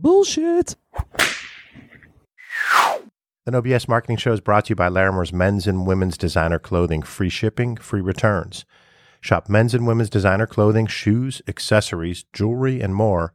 [0.00, 0.76] Bullshit.
[3.44, 6.58] The No BS Marketing Show is brought to you by Larrimor's men's and women's designer
[6.58, 7.02] clothing.
[7.02, 8.64] Free shipping, free returns.
[9.20, 13.34] Shop men's and women's designer clothing, shoes, accessories, jewelry, and more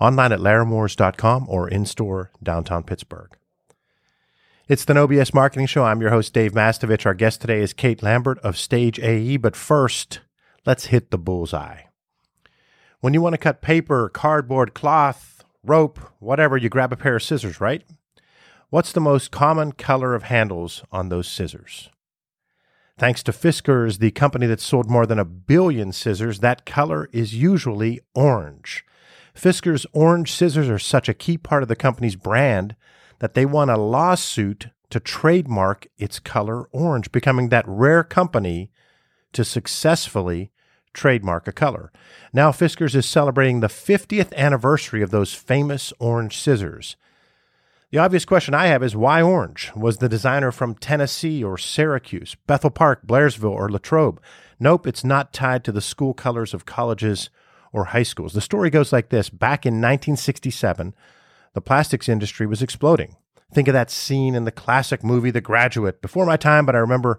[0.00, 3.36] online at larrimors.com or in store downtown Pittsburgh.
[4.68, 5.84] It's the No BS Marketing Show.
[5.84, 7.06] I'm your host, Dave Mastovich.
[7.06, 9.38] Our guest today is Kate Lambert of Stage AE.
[9.38, 10.20] But first,
[10.66, 11.82] let's hit the bullseye.
[13.00, 17.22] When you want to cut paper, cardboard, cloth, rope, whatever, you grab a pair of
[17.22, 17.82] scissors, right?
[18.70, 21.88] What's the most common color of handles on those scissors?
[22.98, 27.34] Thanks to Fiskars, the company that sold more than a billion scissors, that color is
[27.34, 28.84] usually orange.
[29.34, 32.74] Fiskars orange scissors are such a key part of the company's brand
[33.20, 38.70] that they won a lawsuit to trademark its color orange, becoming that rare company
[39.32, 40.50] to successfully
[40.98, 41.92] trademark a color.
[42.32, 46.96] Now, Fiskars is celebrating the 50th anniversary of those famous orange scissors.
[47.90, 49.72] The obvious question I have is why orange?
[49.74, 54.20] Was the designer from Tennessee or Syracuse, Bethel Park, Blairsville, or Latrobe?
[54.60, 57.30] Nope, it's not tied to the school colors of colleges
[57.72, 58.32] or high schools.
[58.34, 60.94] The story goes like this Back in 1967,
[61.54, 63.16] the plastics industry was exploding.
[63.54, 66.02] Think of that scene in the classic movie The Graduate.
[66.02, 67.18] Before my time, but I remember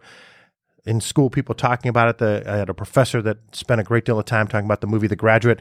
[0.89, 2.17] in school people talking about it.
[2.17, 4.87] The, I had a professor that spent a great deal of time talking about the
[4.87, 5.59] movie The Graduate.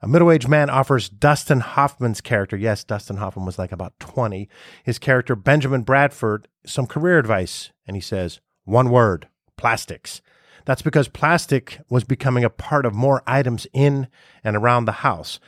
[0.00, 4.48] A middle aged man offers Dustin Hoffman's character, yes, Dustin Hoffman was like about 20,
[4.82, 7.72] his character, Benjamin Bradford, some career advice.
[7.86, 10.22] And he says, one word plastics.
[10.64, 14.08] That's because plastic was becoming a part of more items in
[14.42, 15.40] and around the house.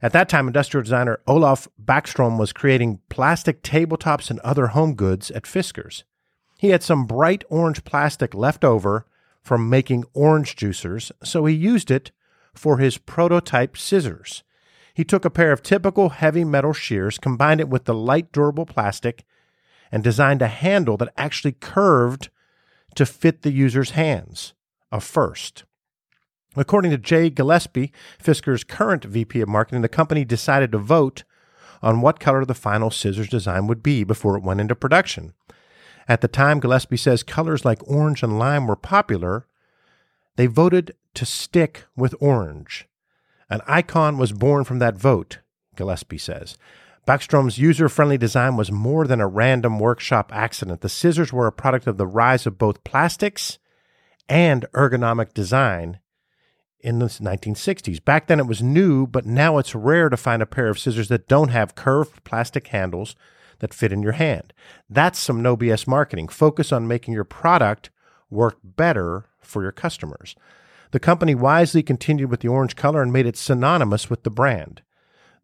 [0.00, 5.30] At that time, industrial designer Olaf Backstrom was creating plastic tabletops and other home goods
[5.30, 6.04] at Fiskars.
[6.58, 9.06] He had some bright orange plastic left over
[9.42, 12.10] from making orange juicers, so he used it
[12.54, 14.42] for his prototype scissors.
[14.94, 18.64] He took a pair of typical heavy metal shears, combined it with the light durable
[18.64, 19.24] plastic,
[19.92, 22.30] and designed a handle that actually curved
[22.94, 24.54] to fit the user's hands.
[24.90, 25.64] A first.
[26.56, 31.24] According to Jay Gillespie, Fiskars' current VP of marketing, the company decided to vote
[31.82, 35.34] on what color the final scissors design would be before it went into production.
[36.08, 39.46] At the time, Gillespie says colors like orange and lime were popular.
[40.36, 42.86] They voted to stick with orange.
[43.50, 45.38] An icon was born from that vote,
[45.76, 46.56] Gillespie says.
[47.06, 50.80] Backstrom's user friendly design was more than a random workshop accident.
[50.80, 53.58] The scissors were a product of the rise of both plastics
[54.28, 56.00] and ergonomic design
[56.80, 58.04] in the 1960s.
[58.04, 61.08] Back then it was new, but now it's rare to find a pair of scissors
[61.08, 63.14] that don't have curved plastic handles
[63.58, 64.52] that fit in your hand.
[64.88, 66.28] That's some no BS marketing.
[66.28, 67.90] Focus on making your product
[68.30, 70.34] work better for your customers.
[70.90, 74.82] The company wisely continued with the orange color and made it synonymous with the brand.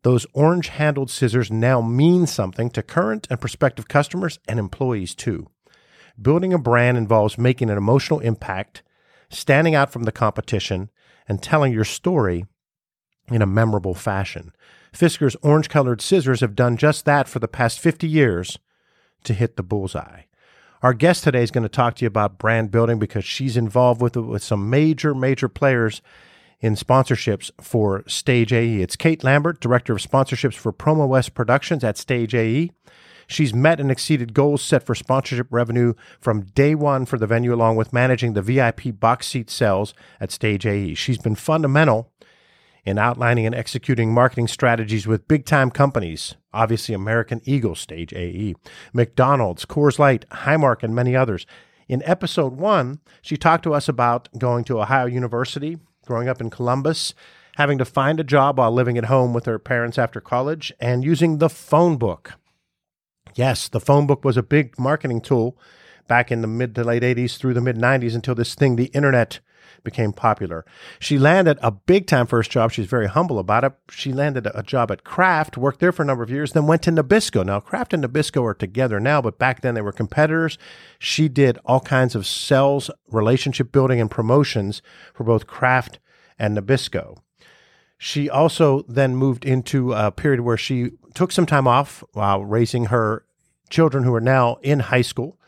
[0.02, 5.48] Those orange handled scissors now mean something to current and prospective customers and employees too.
[6.20, 8.82] Building a brand involves making an emotional impact,
[9.30, 10.90] standing out from the competition,
[11.28, 12.46] and telling your story
[13.28, 14.52] in a memorable fashion.
[14.92, 18.58] Fiskars orange colored scissors have done just that for the past 50 years
[19.24, 20.22] to hit the bullseye.
[20.82, 24.02] Our guest today is going to talk to you about brand building because she's involved
[24.02, 26.02] with, with some major, major players
[26.60, 28.82] in sponsorships for Stage AE.
[28.82, 32.70] It's Kate Lambert, Director of Sponsorships for Promo West Productions at Stage AE.
[33.26, 37.54] She's met and exceeded goals set for sponsorship revenue from day one for the venue,
[37.54, 40.94] along with managing the VIP box seat sales at Stage AE.
[40.94, 42.10] She's been fundamental
[42.84, 48.54] in outlining and executing marketing strategies with big time companies, obviously American Eagle Stage AE,
[48.92, 51.46] McDonald's, Coors Light, Highmark, and many others.
[51.88, 56.50] In episode one, she talked to us about going to Ohio University, growing up in
[56.50, 57.14] Columbus,
[57.56, 61.04] having to find a job while living at home with her parents after college, and
[61.04, 62.34] using the phone book.
[63.34, 65.56] Yes, the phone book was a big marketing tool
[66.08, 68.86] back in the mid to late 80s through the mid 90s until this thing, the
[68.86, 69.40] internet,
[69.84, 70.64] became popular.
[70.98, 72.72] She landed a big time first job.
[72.72, 73.72] She's very humble about it.
[73.90, 76.82] She landed a job at Kraft, worked there for a number of years, then went
[76.82, 77.44] to Nabisco.
[77.44, 80.58] Now, Kraft and Nabisco are together now, but back then they were competitors.
[80.98, 84.82] She did all kinds of sales, relationship building, and promotions
[85.14, 85.98] for both Kraft
[86.38, 87.18] and Nabisco.
[87.98, 92.86] She also then moved into a period where she took some time off while raising
[92.86, 93.24] her
[93.70, 95.38] children who are now in high school.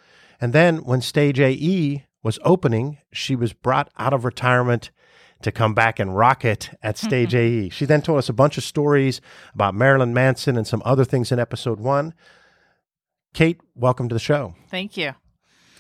[0.41, 4.91] And then when Stage AE was opening, she was brought out of retirement
[5.43, 7.07] to come back and rock it at mm-hmm.
[7.07, 7.69] Stage AE.
[7.69, 9.21] She then told us a bunch of stories
[9.55, 12.15] about Marilyn Manson and some other things in episode one.
[13.35, 14.55] Kate, welcome to the show.
[14.69, 15.13] Thank you.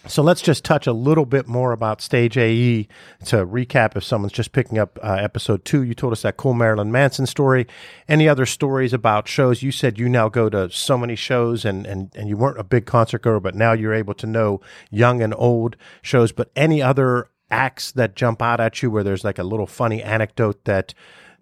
[0.06, 2.88] So let's just touch a little bit more about Stage AE
[3.24, 5.82] to recap if someone's just picking up uh, episode two.
[5.82, 7.66] You told us that cool Marilyn Manson story.
[8.06, 9.62] Any other stories about shows?
[9.62, 12.64] You said you now go to so many shows and, and, and you weren't a
[12.64, 14.60] big concert goer, but now you're able to know
[14.90, 16.32] young and old shows.
[16.32, 20.02] But any other acts that jump out at you where there's like a little funny
[20.02, 20.92] anecdote that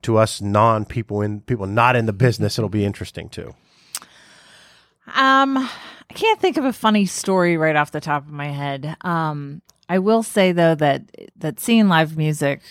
[0.02, 3.54] to us non people in people not in the business, it'll be interesting too.
[5.06, 8.96] Um, I can't think of a funny story right off the top of my head.
[9.00, 11.02] Um, I will say though that
[11.36, 12.62] that seeing live music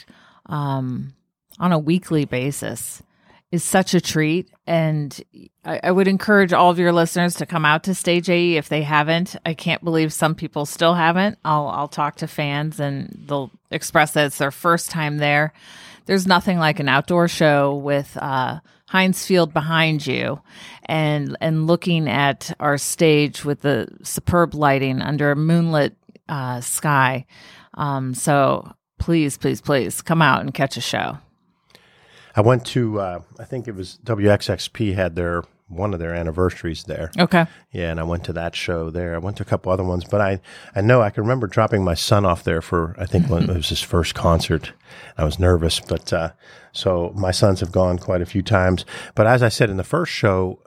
[0.47, 1.13] um,
[1.59, 3.03] on a weekly basis
[3.51, 5.21] is such a treat, and
[5.65, 8.69] I, I, would encourage all of your listeners to come out to Stage AE if
[8.69, 9.35] they haven't.
[9.45, 11.37] I can't believe some people still haven't.
[11.43, 15.53] I'll I'll talk to fans and they'll express that it's their first time there.
[16.05, 18.61] There's nothing like an outdoor show with uh,
[18.91, 20.41] Heinz Field behind you
[20.83, 25.95] and and looking at our stage with the superb lighting under a moonlit
[26.27, 27.25] uh, sky.
[27.75, 31.19] Um, so please, please, please come out and catch a show.
[32.35, 36.83] I went to uh, I think it was WXXP had their one of their anniversaries
[36.83, 37.11] there.
[37.17, 37.45] Okay.
[37.71, 39.15] Yeah, and I went to that show there.
[39.15, 40.41] I went to a couple other ones, but I
[40.75, 43.55] I know I can remember dropping my son off there for I think when it
[43.55, 44.73] was his first concert.
[45.17, 46.31] I was nervous, but uh,
[46.71, 48.85] so my sons have gone quite a few times.
[49.15, 50.59] But as I said in the first show,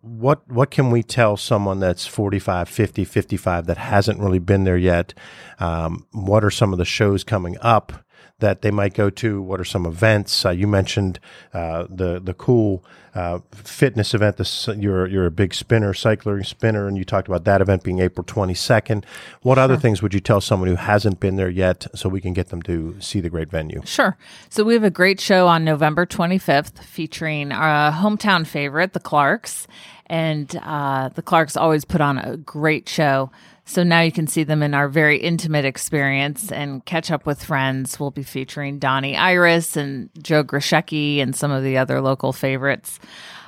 [0.00, 4.76] what what can we tell someone that's 45 50 55 that hasn't really been there
[4.76, 5.14] yet
[5.58, 8.04] um, what are some of the shows coming up
[8.40, 9.40] that they might go to?
[9.40, 10.44] What are some events?
[10.44, 11.20] Uh, you mentioned
[11.52, 12.84] uh, the the cool
[13.14, 14.36] uh, fitness event.
[14.36, 18.00] The, you're you're a big spinner, cycling spinner, and you talked about that event being
[18.00, 19.04] April 22nd.
[19.42, 19.62] What sure.
[19.62, 22.48] other things would you tell someone who hasn't been there yet, so we can get
[22.48, 23.82] them to see the great venue?
[23.84, 24.16] Sure.
[24.48, 29.68] So we have a great show on November 25th featuring our hometown favorite, the Clarks,
[30.06, 33.30] and uh, the Clarks always put on a great show.
[33.66, 37.42] So now you can see them in our very intimate experience and catch up with
[37.42, 37.98] friends.
[37.98, 42.98] We'll be featuring Donnie Iris and Joe Grushecky and some of the other local favorites.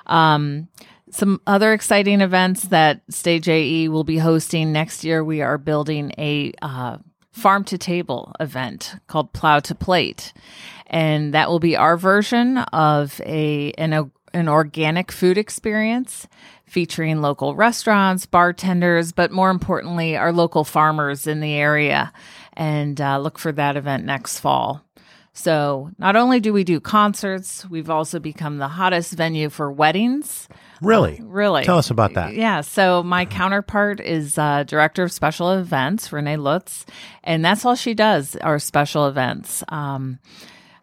[0.07, 0.69] Um,
[1.11, 5.23] some other exciting events that Stage AE will be hosting next year.
[5.23, 6.99] We are building a uh,
[7.33, 10.33] farm to table event called Plow to Plate,
[10.87, 16.27] and that will be our version of a an, an organic food experience
[16.77, 22.13] featuring local restaurants, bartenders, but more importantly, our local farmers in the area.
[22.53, 24.85] And uh, look for that event next fall.
[25.33, 30.51] So, not only do we do concerts, we've also become the hottest venue for weddings.
[30.83, 31.19] Really?
[31.19, 31.65] Uh, really?
[31.65, 32.35] Tell us about that.
[32.35, 32.61] Yeah.
[32.61, 36.85] So, my counterpart is uh, Director of Special Events, Renee Lutz,
[37.25, 39.65] and that's all she does, our special events.
[39.69, 40.19] Um,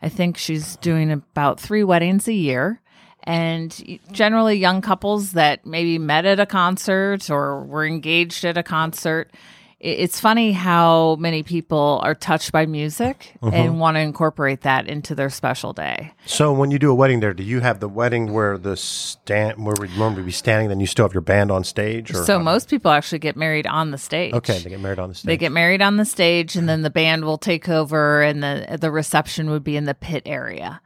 [0.02, 2.82] I think she's doing about three weddings a year
[3.24, 8.64] and generally young couples that maybe met at a concert or were engaged at a
[8.64, 9.32] concert.
[9.80, 13.54] It's funny how many people are touched by music mm-hmm.
[13.54, 16.14] and want to incorporate that into their special day.
[16.26, 19.66] So, when you do a wedding there, do you have the wedding where the stand
[19.66, 22.12] where we normally be standing, then you still have your band on stage?
[22.12, 24.34] Or so, most people actually get married on the stage.
[24.34, 25.28] Okay, they get married on the stage.
[25.28, 28.78] They get married on the stage, and then the band will take over, and the
[28.80, 30.80] the reception would be in the pit area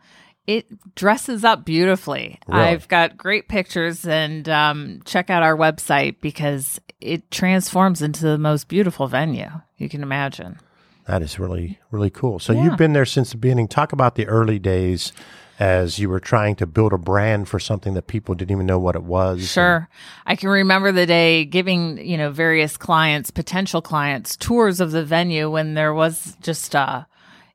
[0.47, 2.39] it dresses up beautifully.
[2.47, 2.61] Really?
[2.61, 8.37] I've got great pictures, and um, check out our website because it transforms into the
[8.37, 10.57] most beautiful venue you can imagine.
[11.05, 12.39] That is really, really cool.
[12.39, 12.63] So yeah.
[12.63, 13.67] you've been there since the beginning.
[13.67, 15.13] Talk about the early days
[15.59, 18.79] as you were trying to build a brand for something that people didn't even know
[18.79, 19.49] what it was.
[19.49, 19.89] Sure.
[20.25, 25.03] I can remember the day giving, you know, various clients, potential clients, tours of the
[25.03, 27.05] venue when there was just uh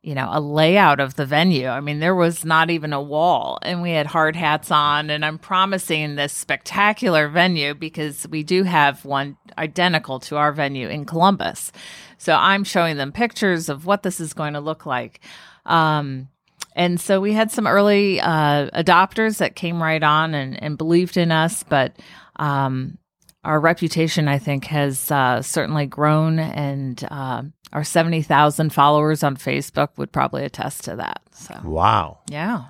[0.03, 1.69] you know, a layout of the venue.
[1.69, 5.11] I mean, there was not even a wall, and we had hard hats on.
[5.11, 10.89] And I'm promising this spectacular venue because we do have one identical to our venue
[10.89, 11.71] in Columbus.
[12.19, 15.21] So I'm showing them pictures of what this is going to look like.
[15.67, 16.29] Um,
[16.75, 21.17] and so we had some early uh, adopters that came right on and, and believed
[21.17, 21.95] in us, but
[22.37, 22.99] um,
[23.45, 29.89] our reputation, I think, has uh, certainly grown, and uh, our 70,000 followers on Facebook
[29.97, 31.23] would probably attest to that.
[31.33, 32.19] So, wow.
[32.29, 32.67] Yeah.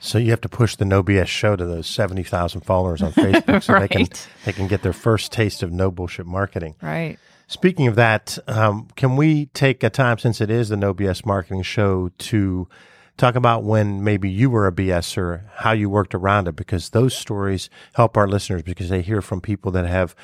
[0.00, 3.62] So you have to push the No BS show to those 70,000 followers on Facebook
[3.64, 3.80] so right.
[3.80, 4.06] they can
[4.44, 6.76] they can get their first taste of no bullshit marketing.
[6.80, 7.18] Right.
[7.48, 11.26] Speaking of that, um, can we take a time since it is the No BS
[11.26, 12.68] marketing show to
[13.18, 17.14] talk about when maybe you were a BSer, how you worked around it, because those
[17.14, 20.14] stories help our listeners because they hear from people that have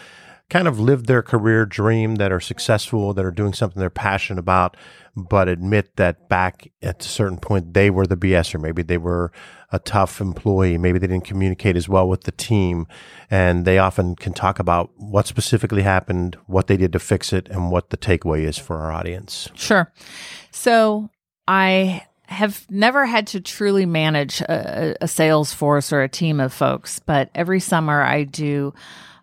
[0.50, 4.38] kind of lived their career dream, that are successful, that are doing something they're passionate
[4.38, 4.76] about,
[5.16, 8.60] but admit that back at a certain point they were the BSer.
[8.60, 9.32] Maybe they were
[9.72, 10.78] a tough employee.
[10.78, 12.86] Maybe they didn't communicate as well with the team.
[13.30, 17.48] And they often can talk about what specifically happened, what they did to fix it,
[17.48, 19.48] and what the takeaway is for our audience.
[19.54, 19.92] Sure.
[20.50, 21.10] So
[21.48, 26.52] I have never had to truly manage a, a, sales force or a team of
[26.52, 28.72] folks, but every summer I do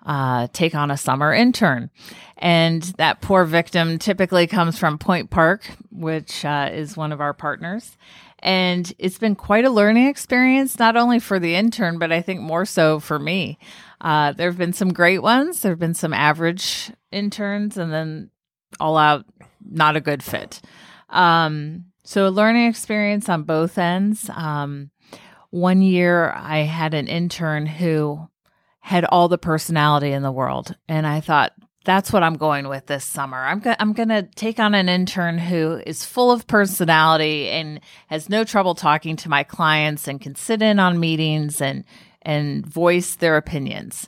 [0.06, 1.90] uh, take on a summer intern.
[2.38, 7.34] And that poor victim typically comes from Point Park, which uh, is one of our
[7.34, 7.98] partners.
[8.40, 12.42] And it's been quite a learning experience, not only for the intern, but I think
[12.42, 13.60] more so for me.
[14.00, 18.32] Uh, there have been some great ones, there have been some average interns, and then
[18.80, 19.26] all out,
[19.64, 20.62] not a good fit.
[21.10, 24.30] Um, so, a learning experience on both ends.
[24.34, 24.90] Um,
[25.50, 28.28] one year, I had an intern who
[28.80, 31.54] had all the personality in the world, and I thought
[31.84, 33.38] that's what I'm going with this summer.
[33.38, 37.80] I'm go- I'm going to take on an intern who is full of personality and
[38.08, 41.84] has no trouble talking to my clients and can sit in on meetings and
[42.22, 44.08] and voice their opinions.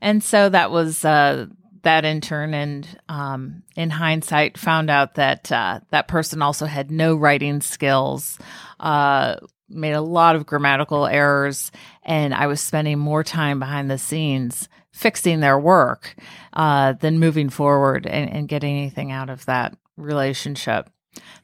[0.00, 1.46] And so that was uh,
[1.88, 7.16] that intern, and um, in hindsight, found out that uh, that person also had no
[7.16, 8.38] writing skills,
[8.78, 9.36] uh,
[9.70, 14.68] made a lot of grammatical errors, and I was spending more time behind the scenes
[14.92, 16.14] fixing their work
[16.52, 20.90] uh, than moving forward and, and getting anything out of that relationship.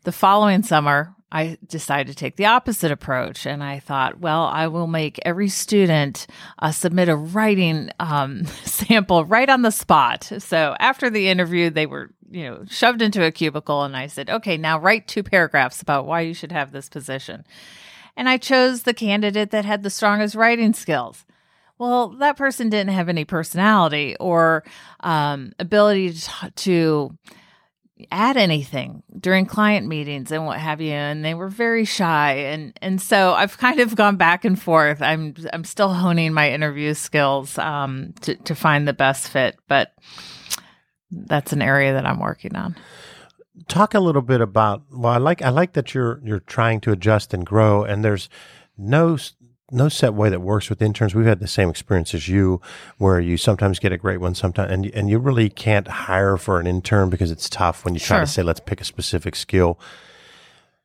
[0.03, 3.45] The following summer, I decided to take the opposite approach.
[3.45, 6.29] And I thought, well, I will make every student
[6.61, 10.31] uh, submit a writing um, sample right on the spot.
[10.39, 13.83] So after the interview, they were, you know, shoved into a cubicle.
[13.83, 17.45] And I said, okay, now write two paragraphs about why you should have this position.
[18.17, 21.25] And I chose the candidate that had the strongest writing skills.
[21.79, 24.63] Well, that person didn't have any personality or
[25.01, 27.19] um, ability to, to
[28.11, 32.33] add anything during client meetings and what have you and they were very shy.
[32.33, 35.01] And and so I've kind of gone back and forth.
[35.01, 39.93] I'm I'm still honing my interview skills um to to find the best fit but
[41.11, 42.77] that's an area that I'm working on.
[43.69, 46.93] Talk a little bit about well I like I like that you're you're trying to
[46.93, 48.29] adjust and grow and there's
[48.77, 49.17] no
[49.71, 51.15] no set way that works with interns.
[51.15, 52.61] We've had the same experience as you,
[52.99, 56.61] where you sometimes get a great one, sometimes, and and you really can't hire for
[56.61, 59.79] an intern because it's tough when you try to say let's pick a specific skill.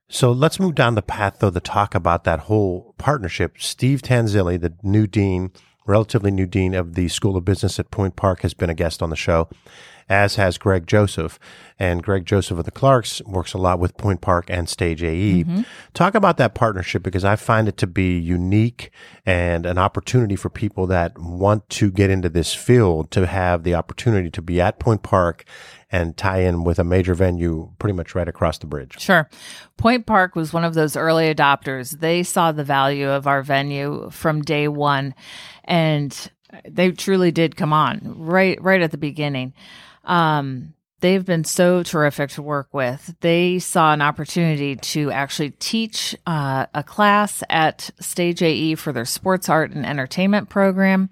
[0.07, 3.55] So let's move down the path though to talk about that whole partnership.
[3.59, 5.51] Steve Tanzilli, the new dean,
[5.85, 9.03] relatively new dean of the School of Business at Point Park, has been a guest
[9.03, 9.49] on the show
[10.09, 11.39] as has Greg Joseph.
[11.77, 15.43] And Greg Joseph of the Clarks works a lot with Point Park and Stage AE.
[15.43, 15.61] Mm-hmm.
[15.93, 18.91] Talk about that partnership because I find it to be unique
[19.25, 23.75] and an opportunity for people that want to get into this field to have the
[23.75, 25.45] opportunity to be at Point Park
[25.91, 28.99] and tie in with a major venue pretty much right across the bridge.
[28.99, 29.29] Sure.
[29.77, 31.99] Point Park was one of those early adopters.
[31.99, 35.15] They saw the value of our venue from day one
[35.63, 36.29] and
[36.67, 39.53] they truly did come on right right at the beginning.
[40.09, 43.15] Um, they've been so terrific to work with.
[43.21, 49.05] They saw an opportunity to actually teach uh, a class at Stage AE for their
[49.05, 51.09] sports art and entertainment program.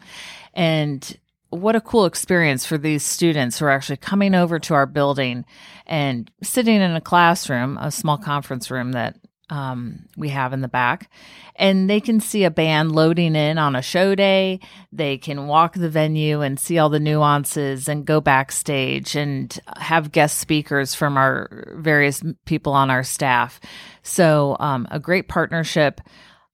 [0.54, 1.18] And
[1.50, 5.46] what a cool experience for these students who are actually coming over to our building
[5.86, 9.16] and sitting in a classroom, a small conference room that
[9.50, 11.10] um, we have in the back.
[11.56, 14.60] And they can see a band loading in on a show day.
[14.92, 20.12] They can walk the venue and see all the nuances and go backstage and have
[20.12, 23.60] guest speakers from our various people on our staff.
[24.04, 26.00] So, um, a great partnership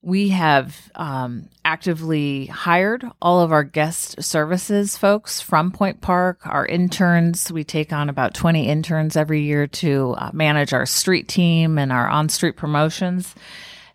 [0.04, 6.66] we have um, actively hired all of our guest services folks from Point Park, our
[6.66, 7.50] interns.
[7.50, 11.90] We take on about 20 interns every year to uh, manage our street team and
[11.90, 13.34] our on street promotions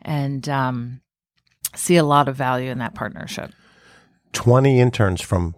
[0.01, 1.01] and um,
[1.75, 3.51] see a lot of value in that partnership.
[4.33, 5.53] 20 interns from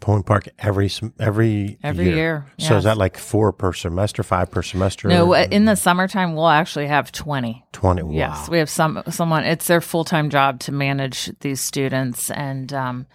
[0.00, 2.16] Point Park every every every year.
[2.16, 2.68] year yes.
[2.68, 5.08] So is that like four per semester, five per semester?
[5.08, 7.64] No, in the summertime we'll actually have twenty.
[7.72, 8.02] Twenty.
[8.02, 8.12] Wow.
[8.12, 9.44] Yes, we have some someone.
[9.44, 13.06] It's their full time job to manage these students, and um,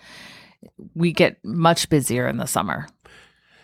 [0.95, 2.88] we get much busier in the summer.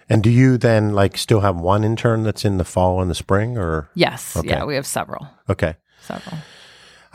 [0.09, 3.15] And do you then like still have one intern that's in the fall and the
[3.15, 4.50] spring, or yes, okay.
[4.50, 5.27] yeah, we have several.
[5.50, 6.38] Okay, several.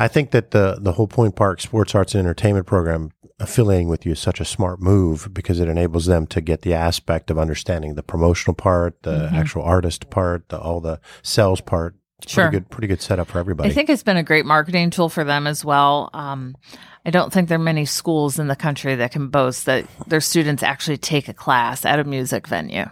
[0.03, 4.05] I think that the the whole Point Park Sports Arts and Entertainment program affiliating with
[4.05, 7.39] you is such a smart move because it enables them to get the aspect of
[7.39, 9.35] understanding the promotional part, the mm-hmm.
[9.35, 11.95] actual artist part, the, all the sales part
[12.27, 12.45] Sure.
[12.45, 13.69] Pretty good, pretty good setup for everybody.
[13.69, 16.09] I think it's been a great marketing tool for them as well.
[16.15, 16.57] Um,
[17.05, 20.21] I don't think there are many schools in the country that can boast that their
[20.21, 22.85] students actually take a class at a music venue.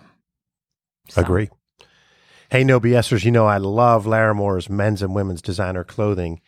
[1.10, 1.20] So.
[1.20, 1.48] Agree.
[2.50, 6.40] Hey, no BSers, you know I love Larrimor's men's and women's designer clothing.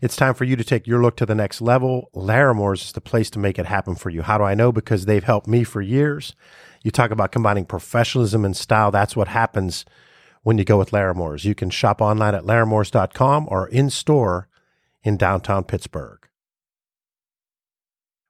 [0.00, 2.08] It's time for you to take your look to the next level.
[2.14, 4.22] Larrimor's is the place to make it happen for you.
[4.22, 4.72] How do I know?
[4.72, 6.34] Because they've helped me for years.
[6.82, 8.90] You talk about combining professionalism and style.
[8.90, 9.84] That's what happens
[10.42, 11.44] when you go with Larrimor's.
[11.44, 14.48] You can shop online at larrimors.com or in store
[15.02, 16.26] in downtown Pittsburgh.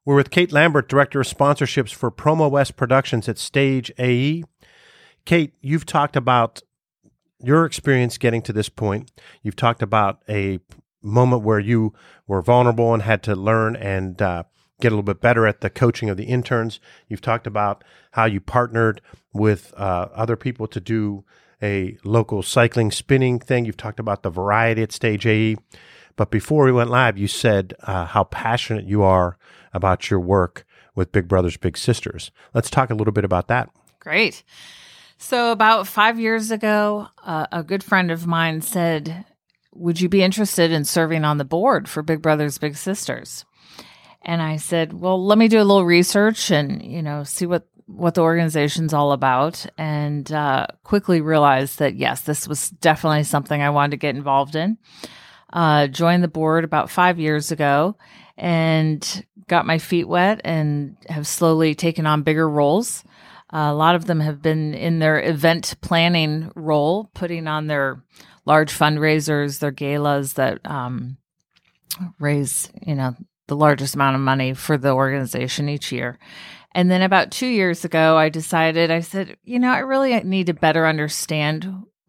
[0.04, 4.42] We're with Kate Lambert, Director of Sponsorships for Promo West Productions at Stage AE.
[5.24, 6.62] Kate, you've talked about
[7.38, 9.12] your experience getting to this point.
[9.42, 10.58] You've talked about a
[11.02, 11.95] moment where you
[12.26, 14.45] were vulnerable and had to learn and uh,
[14.80, 16.80] get a little bit better at the coaching of the interns.
[17.09, 19.00] You've talked about how you partnered
[19.33, 21.25] with uh, other people to do
[21.62, 23.64] a local cycling spinning thing.
[23.64, 25.57] You've talked about the variety at Stage AE.
[26.16, 29.38] But before we went live, you said uh, how passionate you are
[29.73, 32.30] about your work with Big Brothers Big Sisters.
[32.52, 33.71] Let's talk a little bit about that.
[34.00, 34.42] Great.
[35.19, 39.26] So, about five years ago, uh, a good friend of mine said,
[39.74, 43.44] Would you be interested in serving on the board for Big Brothers Big Sisters?
[44.22, 47.66] And I said, Well, let me do a little research and, you know, see what
[47.86, 49.66] what the organization's all about.
[49.76, 54.56] And uh, quickly realized that yes this was definitely something i wanted to get involved
[54.56, 54.78] in.
[55.52, 57.96] Uh, joined the board about five years ago
[58.36, 63.02] and got my feet wet and have slowly taken on bigger roles
[63.52, 68.02] a lot of them have been in their event planning role, putting on their
[68.47, 71.16] large fundraisers, their galas that um,
[72.19, 73.14] raise, you know,
[73.49, 76.19] the largest amount of money for the organization each year.
[76.73, 80.47] And then about two years ago, I decided, I said, you know, I really need
[80.47, 81.66] to better understand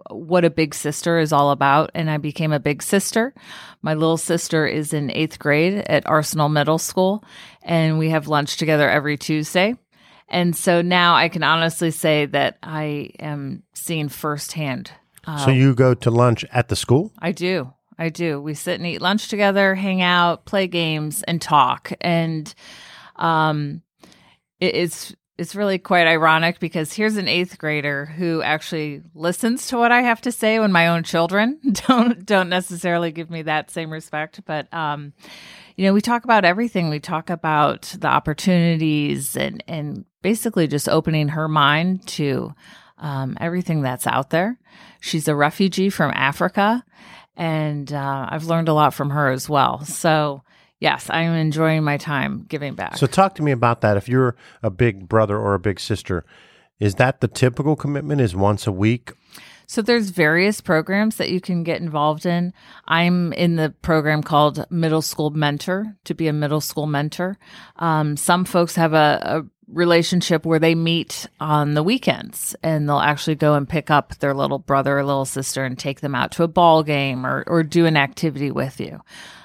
[0.10, 1.92] what a big sister is all about.
[1.96, 3.34] And I became a big sister.
[3.82, 7.24] My little sister is in eighth grade at Arsenal Middle School,
[7.64, 9.76] and we have lunch together every Tuesday.
[10.32, 14.92] And so now I can honestly say that I am seeing firsthand.
[15.28, 17.12] Uh, so you go to lunch at the school?
[17.20, 17.74] I do.
[18.00, 18.42] I do.
[18.42, 21.92] We sit and eat lunch together, hang out, play games, and talk.
[22.00, 22.52] And
[23.18, 23.84] um,
[24.60, 29.78] it, it's it's really quite ironic because here's an eighth grader who actually listens to
[29.78, 33.70] what I have to say when my own children don't don't necessarily give me that
[33.70, 34.42] same respect.
[34.46, 35.14] But um,
[35.75, 36.90] you know, we talk about everything.
[36.90, 42.53] We talk about the opportunities and and basically just opening her mind to
[42.98, 44.60] um, everything that's out there.
[45.00, 46.84] She's a refugee from Africa,
[47.36, 49.84] and uh, I've learned a lot from her as well.
[49.84, 50.44] So,
[50.79, 52.98] yes, I am enjoying my time giving back.
[52.98, 53.98] So, talk to me about that.
[53.98, 56.24] If you're a big brother or a big sister,
[56.79, 58.22] is that the typical commitment?
[58.22, 59.14] Is once a week?
[59.72, 62.51] So there's various programs that you can get involved in.
[62.90, 67.38] I'm in the program called Middle School Mentor to be a middle school mentor.
[67.77, 73.00] Um, some folks have a, a relationship where they meet on the weekends and they'll
[73.00, 76.34] actually go and pick up their little brother or little sister and take them out
[76.34, 79.00] to a ball game or, or do an activity with you.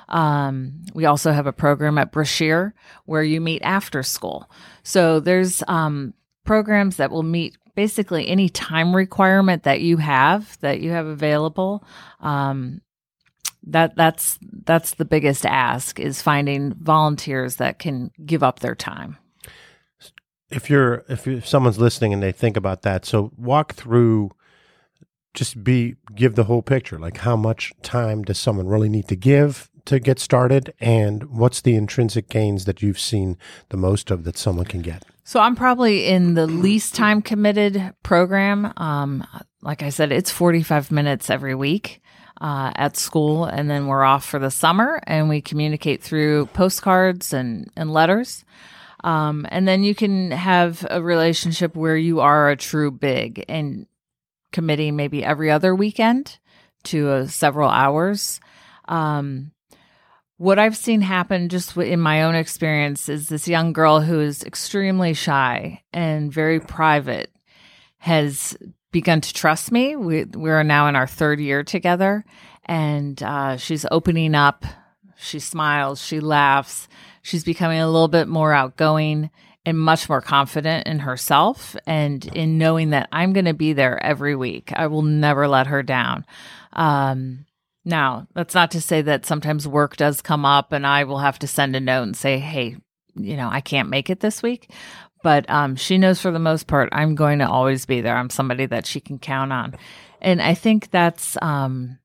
[0.09, 4.51] Um, we also have a program at Brashear where you meet after school.
[4.83, 10.81] So there's um, programs that will meet basically any time requirement that you have that
[10.81, 11.85] you have available.
[12.19, 12.81] Um,
[13.69, 19.19] that that's that's the biggest ask is finding volunteers that can give up their time.
[20.51, 24.31] If you're if, if someone's listening and they think about that, so walk through
[25.35, 26.99] just be give the whole picture.
[26.99, 30.73] Like how much time does someone really need to give to get started?
[30.81, 33.37] And what's the intrinsic gains that you've seen
[33.69, 37.93] the most of that someone can get so i'm probably in the least time committed
[38.03, 39.27] program um,
[39.61, 42.01] like i said it's 45 minutes every week
[42.41, 47.35] uh, at school and then we're off for the summer and we communicate through postcards
[47.35, 48.45] and, and letters
[49.05, 53.87] um, and then you can have a relationship where you are a true big and
[54.53, 56.39] committing maybe every other weekend
[56.85, 58.41] to uh, several hours.
[58.89, 59.53] Um,
[60.37, 64.42] what I've seen happen just in my own experience is this young girl who is
[64.44, 67.31] extremely shy and very private
[67.99, 68.57] has
[68.92, 69.96] begun to trust me.
[69.96, 72.25] We, we are now in our third year together,
[72.64, 74.64] and uh, she's opening up.
[75.18, 76.88] She smiles, she laughs,
[77.27, 79.31] She's becoming a little bit more outgoing
[79.64, 84.01] and much more confident in herself and in knowing that I'm going to be there
[84.01, 84.72] every week.
[84.72, 86.25] I will never let her down.
[86.72, 87.46] Um,
[87.87, 91.38] now, that's not to say that sometimes work does come up and I will have
[91.38, 92.77] to send a note and say, hey,
[93.14, 94.70] you know, I can't make it this week.
[95.22, 98.16] But um, she knows for the most part, I'm going to always be there.
[98.16, 99.77] I'm somebody that she can count on.
[100.20, 101.99] And I think that's um,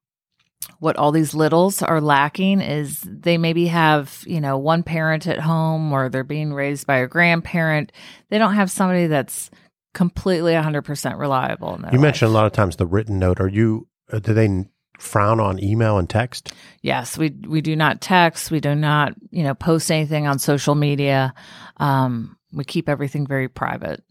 [0.79, 5.39] what all these littles are lacking is they maybe have, you know, one parent at
[5.39, 7.91] home or they're being raised by a grandparent.
[8.29, 9.49] They don't have somebody that's
[9.93, 11.79] completely 100% reliable.
[11.91, 13.39] you mentioned a lot of times the written note.
[13.39, 14.65] Are you, uh, do they
[15.01, 16.53] frown on email and text?
[16.81, 18.51] Yes, we we do not text.
[18.51, 21.33] We do not, you know, post anything on social media.
[21.77, 24.03] Um, we keep everything very private.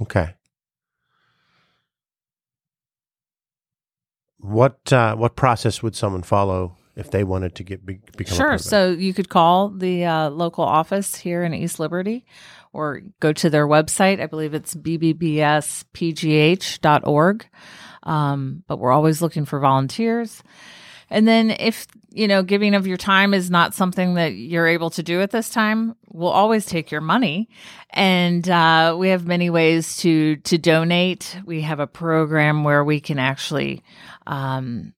[0.00, 0.34] Okay.
[4.38, 8.58] What uh, what process would someone follow if they wanted to get be, become sure?
[8.58, 12.26] So you could call the uh, local office here in East Liberty,
[12.72, 14.20] or go to their website.
[14.20, 17.46] I believe it's bbbspgh.org.
[18.04, 20.42] Um, but we're always looking for volunteers.
[21.10, 24.90] And then if, you know, giving of your time is not something that you're able
[24.90, 27.48] to do at this time, we'll always take your money.
[27.90, 31.38] And uh, we have many ways to to donate.
[31.44, 33.82] We have a program where we can actually
[34.26, 34.94] um,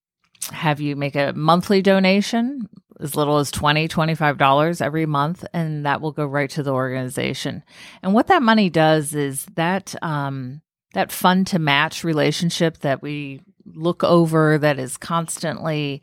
[0.53, 6.01] have you make a monthly donation as little as $20, $25 every month, and that
[6.01, 7.63] will go right to the organization.
[8.03, 10.63] And what that money does is that um,
[10.97, 16.01] that fun to match relationship that we look over that is constantly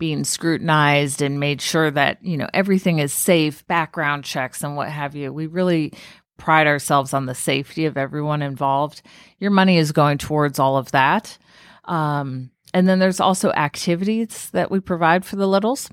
[0.00, 4.88] being scrutinized and made sure that you know everything is safe background checks and what
[4.88, 5.32] have you.
[5.32, 5.92] We really
[6.38, 9.02] pride ourselves on the safety of everyone involved.
[9.38, 11.38] Your money is going towards all of that.
[11.84, 15.88] Um, and then there's also activities that we provide for the littles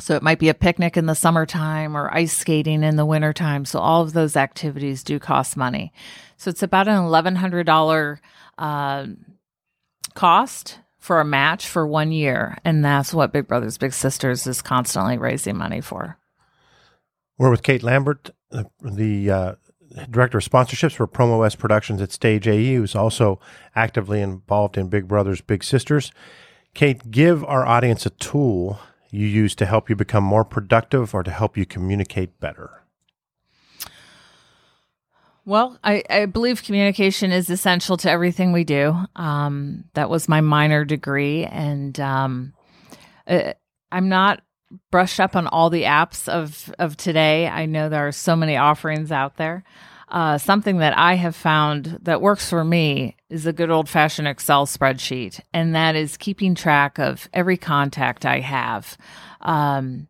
[0.00, 3.64] so it might be a picnic in the summertime or ice skating in the wintertime.
[3.64, 5.92] So all of those activities do cost money.
[6.36, 8.18] So it's about an $1,100
[8.58, 9.06] uh,
[10.14, 12.58] cost for a match for one year.
[12.64, 16.18] And that's what Big Brothers Big Sisters is constantly raising money for.
[17.38, 18.30] We're with Kate Lambert,
[18.80, 19.54] the, uh,
[20.10, 23.40] director of sponsorships for Promo West Productions at Stage AE, who's also
[23.74, 26.12] actively involved in Big Brothers Big Sisters.
[26.74, 28.78] Kate, give our audience a tool
[29.10, 32.82] you use to help you become more productive or to help you communicate better?
[35.44, 38.96] Well, I, I believe communication is essential to everything we do.
[39.14, 42.52] Um, that was my minor degree, and um,
[43.28, 43.52] uh,
[43.92, 44.42] I'm not
[44.90, 47.46] brushed up on all the apps of of today.
[47.46, 49.62] I know there are so many offerings out there.
[50.08, 54.28] Uh, something that I have found that works for me is a good old fashioned
[54.28, 58.96] Excel spreadsheet, and that is keeping track of every contact I have,
[59.40, 60.06] um,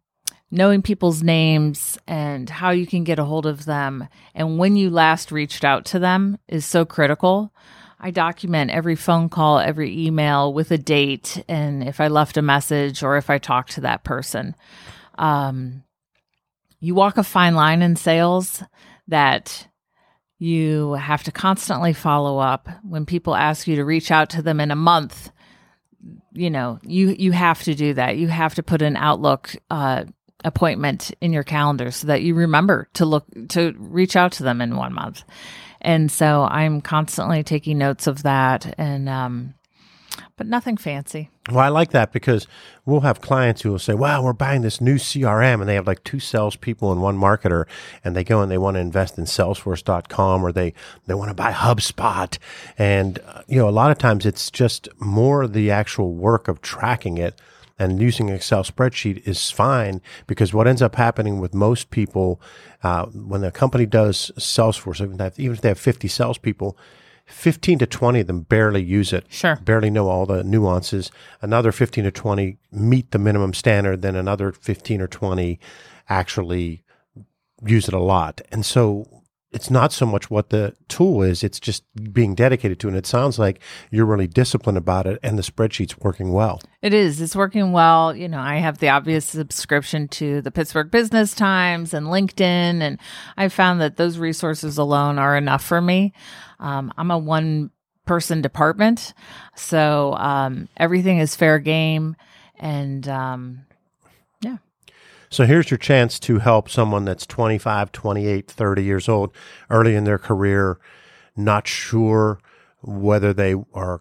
[0.51, 4.91] knowing people's names and how you can get a hold of them, and when you
[4.91, 7.53] last reached out to them is so critical.
[7.99, 12.43] I document every phone call, every email with a date, and if I left a
[12.43, 14.55] message or if I talked to that person.
[15.17, 15.83] Um,
[16.79, 18.63] you walk a fine line in sales
[19.09, 19.67] that
[20.39, 22.69] you have to constantly follow up.
[22.83, 25.31] When people ask you to reach out to them in a month,
[26.33, 28.17] you know, you you have to do that.
[28.19, 30.05] You have to put an Outlook uh,
[30.45, 34.61] appointment in your calendar so that you remember to look to reach out to them
[34.61, 35.25] in one month.
[35.81, 39.55] And so I'm constantly taking notes of that and um,
[40.37, 41.31] but nothing fancy.
[41.49, 42.47] Well, I like that because
[42.85, 45.87] we'll have clients who will say, "Wow, we're buying this new CRM," and they have
[45.87, 47.67] like two salespeople and one marketer,
[48.05, 50.75] and they go and they want to invest in Salesforce.com or they
[51.07, 52.37] they want to buy HubSpot,
[52.77, 56.61] and uh, you know, a lot of times it's just more the actual work of
[56.61, 57.41] tracking it.
[57.79, 62.41] And using Excel spreadsheet is fine because what ends up happening with most people
[62.83, 65.03] uh, when the company does Salesforce,
[65.39, 66.79] even if they have 50 salespeople,
[67.27, 69.27] 15 to 20 of them barely use it.
[69.29, 69.57] Sure.
[69.57, 71.11] Barely know all the nuances.
[71.43, 74.03] Another 15 to 20 meet the minimum standard.
[74.03, 75.59] Then another 15 or 20
[76.09, 76.83] actually
[77.65, 78.41] use it a lot.
[78.53, 79.16] And so
[79.57, 82.91] it's not so much what the tool is, it's just being dedicated to it.
[82.91, 86.61] And it sounds like you're really disciplined about it and the spreadsheet's working well.
[86.83, 87.23] It is.
[87.23, 88.15] It's working well.
[88.15, 92.99] You know, I have the obvious subscription to the Pittsburgh Business Times and LinkedIn, and
[93.39, 96.13] I found that those resources alone are enough for me.
[96.61, 97.71] Um, I'm a one
[98.05, 99.15] person department,
[99.57, 102.15] so um, everything is fair game.
[102.59, 103.67] And um.
[105.37, 109.35] So here's your chance to help someone that's 25, 28, 30 years old,
[109.69, 110.79] early in their career,
[111.37, 112.39] not sure
[112.81, 114.01] whether they are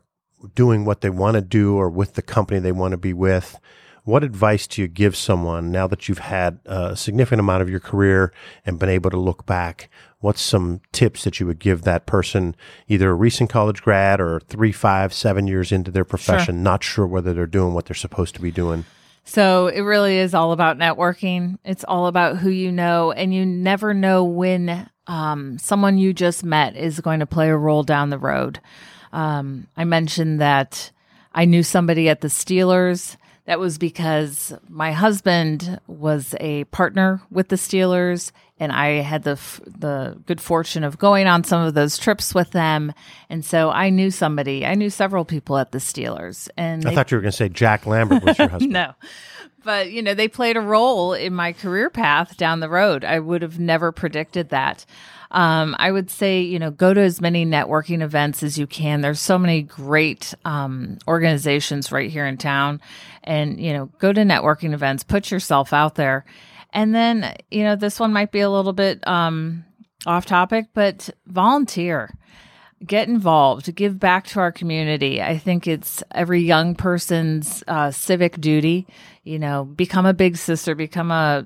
[0.56, 3.60] doing what they want to do or with the company they want to be with.
[4.06, 7.82] What advice do you give someone now that you've had a significant amount of your
[7.82, 8.32] career
[8.65, 9.89] and been able to look back?
[10.21, 12.56] What's some tips that you would give that person,
[12.88, 16.63] either a recent college grad or three, five, seven years into their profession, sure.
[16.63, 18.86] not sure whether they're doing what they're supposed to be doing?
[19.26, 21.58] So it really is all about networking.
[21.66, 26.44] It's all about who you know, and you never know when um, someone you just
[26.44, 28.60] met is going to play a role down the road.
[29.12, 30.92] Um, I mentioned that
[31.34, 33.18] I knew somebody at the Steelers.
[33.45, 39.31] That was because my husband was a partner with the Steelers, and I had the
[39.31, 42.91] f- the good fortune of going on some of those trips with them.
[43.29, 44.65] And so I knew somebody.
[44.65, 47.38] I knew several people at the Steelers, and I they thought you were going to
[47.38, 48.73] say Jack Lambert was your husband.
[48.73, 48.93] no.
[49.65, 53.04] But, you know, they played a role in my career path down the road.
[53.04, 54.86] I would have never predicted that.
[55.32, 59.01] Um, I would say, you know, go to as many networking events as you can.
[59.01, 62.80] There's so many great um, organizations right here in town.
[63.23, 66.25] And, you know, go to networking events, put yourself out there.
[66.71, 69.65] And then, you know, this one might be a little bit um,
[70.06, 72.13] off topic, but volunteer
[72.86, 75.21] get involved, give back to our community.
[75.21, 78.86] I think it's every young person's uh, civic duty.
[79.26, 81.46] You know, become a big sister, become a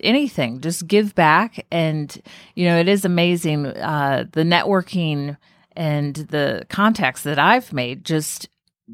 [0.00, 0.60] anything.
[0.60, 2.20] Just give back, and
[2.54, 5.36] you know, it is amazing uh, the networking
[5.76, 8.48] and the contacts that I've made just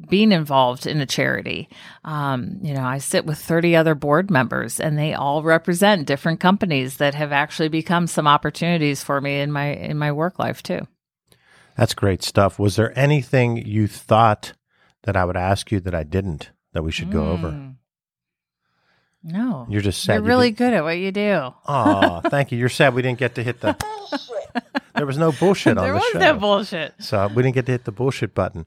[0.08, 1.68] being involved in a charity.
[2.04, 6.40] Um, you know, I sit with 30 other board members and they all represent different
[6.40, 10.62] companies that have actually become some opportunities for me in my in my work life
[10.62, 10.86] too.
[11.76, 12.58] That's great stuff.
[12.58, 14.52] Was there anything you thought
[15.04, 17.74] that I would ask you that I didn't that we should go over?
[19.24, 19.66] No.
[19.70, 20.14] You're just sad.
[20.14, 21.54] You're you really didn't- good at what you do.
[21.66, 22.58] Aw, thank you.
[22.58, 23.74] You're sad we didn't get to hit the.
[24.94, 26.18] there was no bullshit on there the was show.
[26.18, 26.94] no bullshit.
[26.98, 28.66] so we didn't get to hit the bullshit button.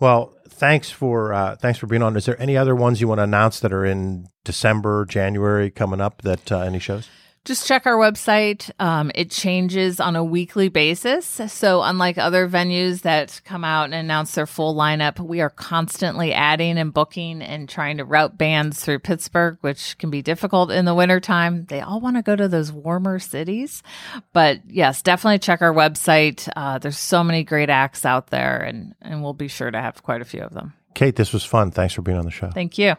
[0.00, 2.16] Well, thanks for uh, thanks for being on.
[2.16, 6.00] Is there any other ones you want to announce that are in December, January coming
[6.00, 6.22] up?
[6.22, 7.08] That uh, any shows?
[7.48, 8.70] Just check our website.
[8.78, 11.24] Um, it changes on a weekly basis.
[11.24, 16.34] So, unlike other venues that come out and announce their full lineup, we are constantly
[16.34, 20.84] adding and booking and trying to route bands through Pittsburgh, which can be difficult in
[20.84, 21.64] the wintertime.
[21.64, 23.82] They all want to go to those warmer cities.
[24.34, 26.50] But yes, definitely check our website.
[26.54, 30.02] Uh, there's so many great acts out there, and, and we'll be sure to have
[30.02, 30.74] quite a few of them.
[30.92, 31.70] Kate, this was fun.
[31.70, 32.50] Thanks for being on the show.
[32.50, 32.96] Thank you.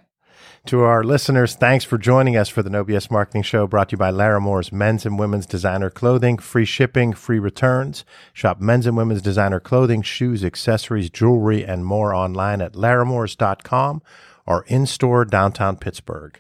[0.68, 3.94] To our listeners, thanks for joining us for the No BS Marketing Show brought to
[3.94, 8.06] you by Larrimor's men's and women's designer clothing, free shipping, free returns.
[8.34, 14.02] Shop men's and women's designer clothing, shoes, accessories, jewelry, and more online at larrimors.com
[14.46, 16.40] or in store downtown Pittsburgh.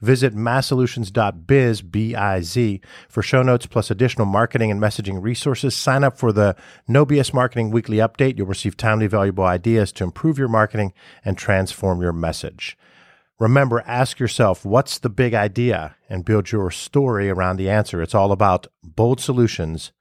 [0.00, 5.76] Visit massolutions.biz, B-I-Z, for show notes plus additional marketing and messaging resources.
[5.76, 6.56] Sign up for the
[6.88, 8.38] No BS Marketing Weekly Update.
[8.38, 12.78] You'll receive timely, valuable ideas to improve your marketing and transform your message.
[13.40, 15.96] Remember, ask yourself, what's the big idea?
[16.10, 18.02] And build your story around the answer.
[18.02, 19.92] It's all about bold solutions,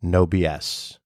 [0.00, 0.98] no BS.